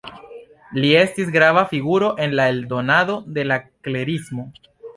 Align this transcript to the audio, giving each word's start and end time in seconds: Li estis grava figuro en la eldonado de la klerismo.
Li 0.77 0.89
estis 1.01 1.29
grava 1.35 1.65
figuro 1.75 2.09
en 2.25 2.35
la 2.41 2.49
eldonado 2.55 3.21
de 3.39 3.47
la 3.53 3.61
klerismo. 3.89 4.51